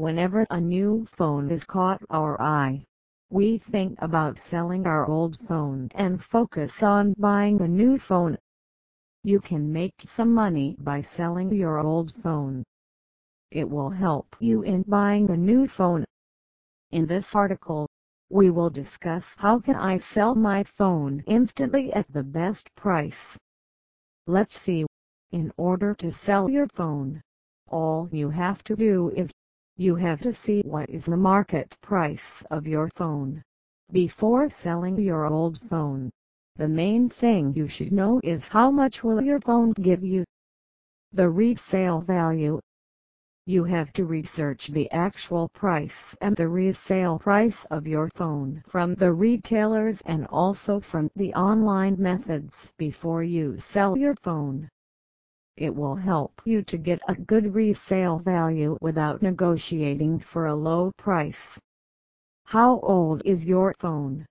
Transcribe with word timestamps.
Whenever 0.00 0.46
a 0.48 0.58
new 0.58 1.04
phone 1.04 1.50
is 1.50 1.64
caught 1.64 2.02
our 2.08 2.40
eye, 2.40 2.82
we 3.28 3.58
think 3.58 3.98
about 4.00 4.38
selling 4.38 4.86
our 4.86 5.04
old 5.04 5.38
phone 5.46 5.90
and 5.94 6.24
focus 6.24 6.82
on 6.82 7.12
buying 7.18 7.60
a 7.60 7.68
new 7.68 7.98
phone. 7.98 8.38
You 9.24 9.40
can 9.40 9.70
make 9.70 9.92
some 10.06 10.32
money 10.32 10.74
by 10.78 11.02
selling 11.02 11.52
your 11.52 11.80
old 11.80 12.14
phone. 12.22 12.64
It 13.50 13.68
will 13.68 13.90
help 13.90 14.34
you 14.40 14.62
in 14.62 14.84
buying 14.88 15.28
a 15.28 15.36
new 15.36 15.68
phone. 15.68 16.06
In 16.90 17.04
this 17.04 17.34
article, 17.34 17.86
we 18.30 18.48
will 18.48 18.70
discuss 18.70 19.34
how 19.36 19.58
can 19.58 19.76
I 19.76 19.98
sell 19.98 20.34
my 20.34 20.64
phone 20.64 21.22
instantly 21.26 21.92
at 21.92 22.10
the 22.10 22.22
best 22.22 22.74
price. 22.74 23.36
Let's 24.26 24.58
see. 24.58 24.86
In 25.30 25.52
order 25.58 25.94
to 25.96 26.10
sell 26.10 26.48
your 26.48 26.68
phone, 26.68 27.20
all 27.68 28.08
you 28.10 28.30
have 28.30 28.64
to 28.64 28.74
do 28.74 29.10
is 29.14 29.30
you 29.80 29.94
have 29.94 30.20
to 30.20 30.30
see 30.30 30.60
what 30.66 30.90
is 30.90 31.06
the 31.06 31.16
market 31.16 31.74
price 31.80 32.44
of 32.50 32.66
your 32.66 32.90
phone. 32.96 33.42
Before 33.90 34.50
selling 34.50 34.98
your 34.98 35.24
old 35.24 35.58
phone, 35.70 36.10
the 36.56 36.68
main 36.68 37.08
thing 37.08 37.54
you 37.54 37.66
should 37.66 37.90
know 37.90 38.20
is 38.22 38.46
how 38.46 38.70
much 38.70 39.02
will 39.02 39.22
your 39.22 39.40
phone 39.40 39.72
give 39.72 40.04
you. 40.04 40.26
The 41.14 41.30
resale 41.30 42.02
value. 42.02 42.60
You 43.46 43.64
have 43.64 43.90
to 43.94 44.04
research 44.04 44.66
the 44.66 44.90
actual 44.90 45.48
price 45.48 46.14
and 46.20 46.36
the 46.36 46.48
resale 46.48 47.18
price 47.18 47.64
of 47.70 47.86
your 47.86 48.10
phone 48.14 48.62
from 48.68 48.94
the 48.96 49.14
retailers 49.14 50.02
and 50.02 50.26
also 50.26 50.80
from 50.80 51.10
the 51.16 51.32
online 51.32 51.96
methods 51.98 52.74
before 52.76 53.22
you 53.22 53.56
sell 53.56 53.96
your 53.96 54.14
phone. 54.16 54.68
It 55.56 55.74
will 55.74 55.96
help 55.96 56.40
you 56.44 56.62
to 56.62 56.78
get 56.78 57.00
a 57.08 57.14
good 57.14 57.54
resale 57.54 58.18
value 58.18 58.78
without 58.80 59.22
negotiating 59.22 60.20
for 60.20 60.46
a 60.46 60.54
low 60.54 60.92
price. 60.96 61.58
How 62.44 62.80
old 62.80 63.22
is 63.24 63.44
your 63.46 63.74
phone? 63.78 64.26